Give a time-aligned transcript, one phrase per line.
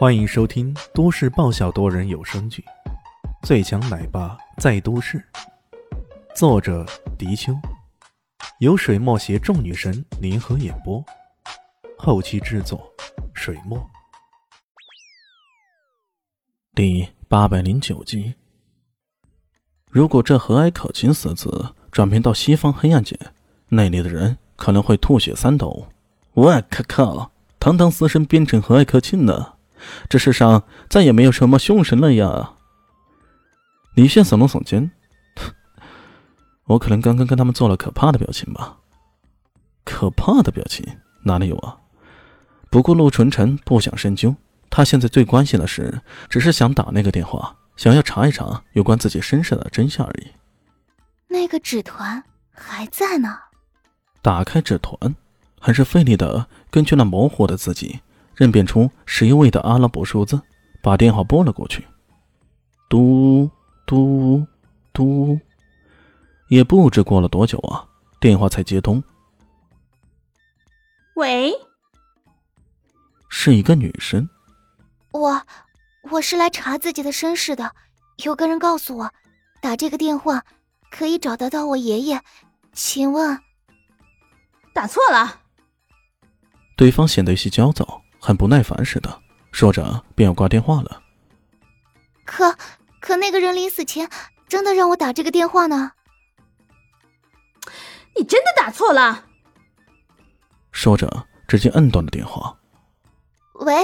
[0.00, 2.64] 欢迎收听都市爆笑多人有声剧
[3.46, 5.18] 《最强奶爸在都市》，
[6.34, 6.86] 作者：
[7.18, 7.52] 迪秋，
[8.60, 11.04] 由水墨携众女神联合演播，
[11.98, 12.90] 后期制作：
[13.34, 13.78] 水墨。
[16.74, 18.36] 第八百零九集。
[19.90, 23.20] 如果这和蔼可亲四字转变到西方黑暗界，
[23.68, 25.88] 那里的人可能会吐血三斗。
[26.32, 27.32] 我靠靠！
[27.58, 29.58] 堂堂死神变成和蔼可亲了，
[30.08, 32.52] 这世上再也没有什么凶神了呀！
[33.94, 34.90] 李炫耸了耸肩，
[36.64, 38.78] 我可能刚刚跟他们做了可怕的表情吧？
[39.84, 40.86] 可怕的表情
[41.24, 41.76] 哪里有啊？
[42.70, 44.34] 不过陆纯臣不想深究，
[44.68, 50.28] 他现在最关心的是，只是想打那个电话，想要查一查有关自己身世的真相而已。
[51.28, 52.22] 那个纸团
[52.52, 53.38] 还在呢。
[54.22, 55.14] 打开纸团。
[55.62, 58.00] 很是费力的根据那模糊的字迹
[58.40, 60.40] 认辨出十一位的阿拉伯数字，
[60.82, 61.86] 把电话拨了过去。
[62.88, 63.50] 嘟
[63.86, 64.46] 嘟
[64.94, 65.38] 嘟，
[66.48, 67.86] 也不知过了多久啊，
[68.18, 69.04] 电话才接通。
[71.16, 71.52] 喂，
[73.28, 74.26] 是一个女生。
[75.12, 75.46] 我，
[76.10, 77.74] 我是来查自己的身世的。
[78.24, 79.12] 有个人告诉我，
[79.60, 80.42] 打这个电话
[80.90, 82.22] 可以找得到我爷爷。
[82.72, 83.38] 请问，
[84.72, 85.40] 打错了。
[86.74, 91.02] 对方显得有些焦躁，很不耐烦似的，说着便要挂电话了。
[92.24, 92.56] 可
[93.00, 94.08] 可，那个人临死前
[94.46, 95.92] 真的让我打这个电话呢。
[98.16, 99.24] 你真的打错了。
[100.70, 102.56] 说着，直接摁断了电话。
[103.54, 103.74] 喂。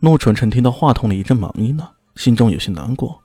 [0.00, 3.22] 陆纯纯听到话筒里一阵忙音呢，心中有些难过。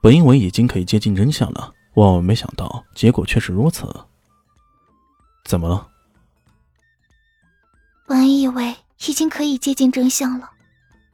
[0.00, 3.88] 本以为已经可以接近真相了，万万没想到结果却是如此。
[5.44, 5.88] 怎么了？
[8.12, 8.76] 本以为
[9.08, 10.50] 已经可以接近真相了，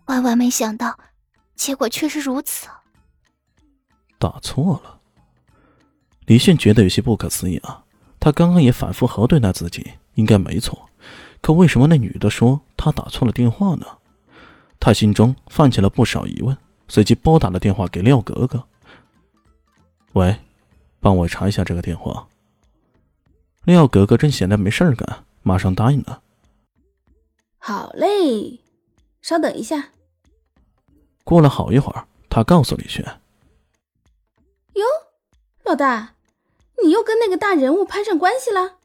[0.07, 0.99] 万万没想到，
[1.55, 2.67] 结果却是如此。
[4.19, 4.99] 打错了，
[6.27, 7.85] 李迅觉得有些不可思议啊！
[8.19, 10.91] 他刚刚也反复核对了自己，应该没错，
[11.41, 13.87] 可为什么那女的说他打错了电话呢？
[14.81, 16.59] 他心中泛起了不少疑问，
[16.89, 18.61] 随即拨打了电话给廖格格。
[20.15, 20.37] 喂，
[20.99, 22.27] 帮我查一下这个电话。
[23.63, 26.23] 廖格格正闲着没事干，马上答应了。
[27.69, 28.63] 好嘞，
[29.21, 29.91] 稍等一下。
[31.23, 33.05] 过了好一会儿，他告诉李轩
[34.73, 34.85] ：“哟，
[35.67, 36.15] 老大，
[36.83, 38.79] 你又跟那个大人物攀上关系了？”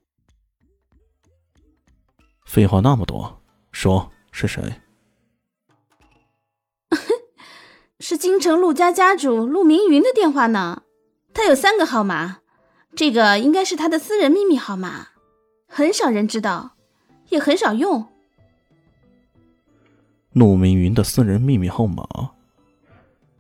[2.46, 3.40] 废话那么多，
[3.72, 4.82] 说是谁？
[8.02, 10.84] 是京城陆家家主陆明云的电话呢。
[11.34, 12.42] 他有三个号码，
[12.94, 15.12] 这个应该是他的私人秘密号码，
[15.70, 16.76] 很少人知道，
[17.30, 18.10] 也很少用。
[20.34, 22.06] 陆明云的私人秘密号码，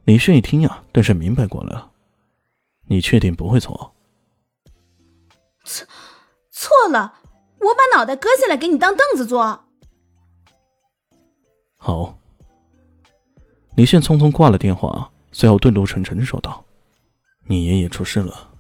[0.06, 1.92] 李炫一听呀，顿时明白过来了。
[2.86, 3.94] 你确定不会错？
[5.64, 5.88] 错
[6.52, 7.16] 错了，
[7.60, 9.66] 我把脑袋割下来给你当凳子坐。
[11.78, 12.18] 好。
[13.76, 16.64] 李炫匆匆挂了电话，随后对陆晨晨说道
[17.50, 18.52] ：“你爷爷出事了。”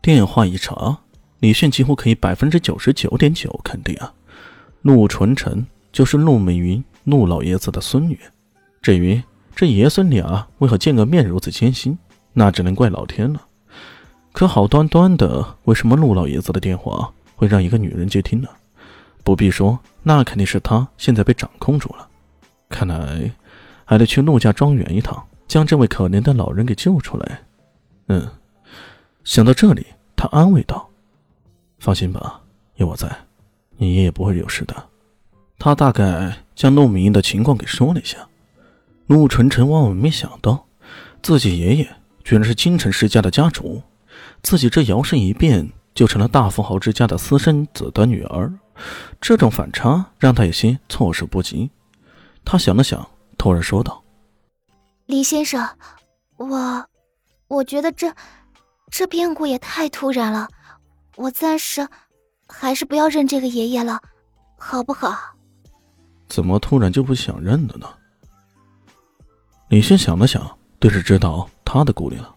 [0.00, 0.98] 电话一查，
[1.40, 4.14] 李炫几乎可以百分之九十九点九肯定啊，
[4.80, 6.82] 陆纯晨就是陆明云。
[7.04, 8.18] 陆老爷子的孙女，
[8.80, 9.22] 至于
[9.54, 11.98] 这爷孙俩为何见个面如此艰辛，
[12.32, 13.46] 那只能怪老天了。
[14.32, 18.48] 可好端端的，为什么陆老爷子的电话会让一个女人接听呢？
[19.24, 22.08] 不必说，那肯定是他现在被掌控住了。
[22.68, 23.30] 看来
[23.84, 27.42] 还得去陆家庄园一趟，将这位可怜的老人给救出来。
[28.06, 28.28] 嗯，
[29.24, 29.86] 想到这里，
[30.16, 30.88] 他安慰道
[31.78, 32.40] ：“放心吧，
[32.76, 33.08] 有我在，
[33.76, 34.74] 你爷爷不会有事的。”
[35.62, 36.36] 他大概。
[36.54, 38.28] 将陆明的情况给说了一下，
[39.06, 40.66] 陆晨晨万万没想到，
[41.22, 43.82] 自己爷爷居然是京城世家的家主，
[44.42, 48.52] 自己这摇身一变就成了大富豪之家的私生子的女儿，
[49.18, 51.70] 这种反差让他有些措手不及。
[52.44, 53.04] 他想了想，
[53.38, 54.04] 突然说道
[55.06, 55.66] ：“李先生，
[56.36, 56.86] 我，
[57.48, 58.14] 我觉得这，
[58.90, 60.46] 这变故也太突然了，
[61.16, 61.88] 我暂时，
[62.46, 63.98] 还是不要认这个爷爷了，
[64.58, 65.16] 好不好？”
[66.32, 67.86] 怎么突然就不想认了呢？
[69.68, 72.34] 李轩想了想，顿时知道他的顾虑了。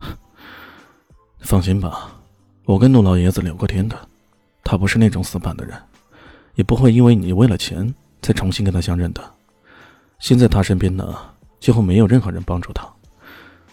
[1.38, 2.10] 放心吧，
[2.64, 3.96] 我跟陆老爷子聊过天的，
[4.64, 5.80] 他不是那种死板的人，
[6.56, 9.22] 也不会因为你为了钱再重新跟他相认的。
[10.18, 11.16] 现在他身边呢，
[11.60, 12.92] 几乎没有任何人帮助他。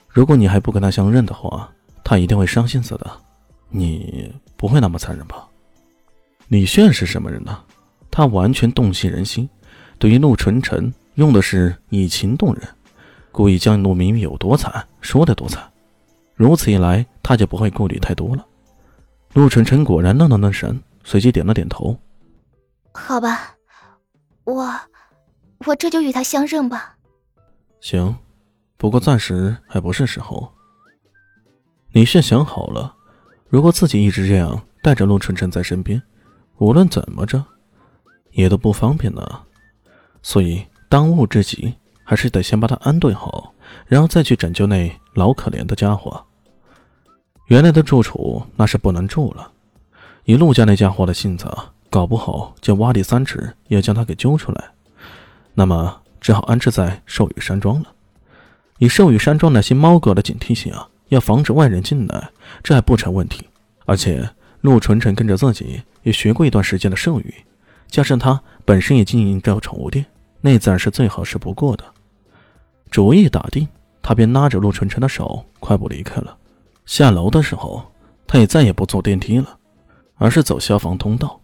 [0.10, 1.68] 如果你还不跟他相认的话，
[2.04, 3.10] 他一定会伤心死的。
[3.70, 5.48] 你不会那么残忍吧？
[6.50, 7.64] 李炫是什么人呢？
[8.16, 9.50] 他完全洞悉人心，
[9.98, 12.62] 对于陆纯纯用的是以情动人，
[13.32, 15.68] 故意将陆明玉有多惨说得多惨。
[16.36, 18.46] 如此一来，他就不会顾虑太多了。
[19.34, 21.98] 陆晨晨果然愣了愣神，随即点了点头
[22.94, 23.56] ：“好吧，
[24.44, 24.72] 我
[25.66, 26.96] 我这就与他相认吧。”
[27.82, 28.16] 行，
[28.78, 30.54] 不过暂时还不是时候。
[31.94, 32.96] 李炫想好了，
[33.50, 36.00] 如果自己一直这样带着陆晨晨在身边，
[36.58, 37.44] 无论怎么着，
[38.34, 39.42] 也都不方便呢。
[40.22, 43.54] 所以当务之急还是得先把他安顿好，
[43.88, 46.24] 然后再去拯救那老可怜的家伙。
[47.48, 49.52] 原来的住处那是不能住了，
[50.26, 51.46] 以陆家那家伙的性子，
[51.90, 54.64] 搞不好就挖地三尺也将他给揪出来。
[55.54, 57.94] 那么只好安置在寿宇山庄了。
[58.80, 60.90] 以寿宇山庄那些猫狗的警惕性啊！
[61.10, 62.30] 要防止外人进来，
[62.64, 63.48] 这还不成问题。
[63.86, 64.28] 而且
[64.62, 67.34] 陆纯纯跟着自己也学过一段时间的兽语，
[67.94, 70.04] 加上他本身也经营着宠物店，
[70.42, 71.84] 那自然是最合适不过的。
[72.90, 73.68] 主意打定，
[74.02, 76.36] 他便拉着陆纯纯的手快步离开了。
[76.88, 77.84] 下楼的时候，
[78.26, 79.60] 他也再也不坐电梯了，
[80.16, 81.40] 而是走消防通道。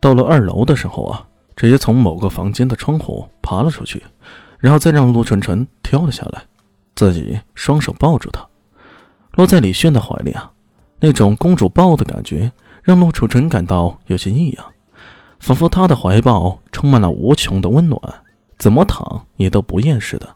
[0.00, 4.02] 到了二楼的时候啊，直接从某个房间的窗户爬了出去，
[4.58, 6.42] 然后再让陆纯纯跳了下来，
[6.94, 8.42] 自己双手抱住她。
[9.32, 10.50] 落在李炫的怀里啊，
[11.00, 12.50] 那种公主抱的感觉
[12.82, 14.64] 让陆楚晨感到有些异样，
[15.38, 18.00] 仿佛他的怀抱充满了无穷的温暖，
[18.58, 20.34] 怎么躺也都不厌似的。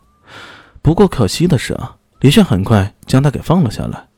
[0.82, 4.08] 不过可惜的是啊，李炫很快将他给放了下来。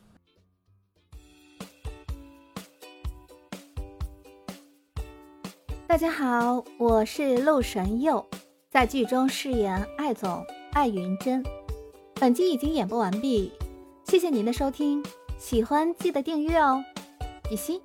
[5.87, 8.25] 大家好，我是陆神佑，
[8.69, 11.43] 在剧中饰演艾总艾云珍。
[12.15, 13.51] 本集已经演播完毕。
[14.05, 15.03] 谢谢您的收听，
[15.37, 16.83] 喜欢记得订阅哦，
[17.49, 17.81] 比心。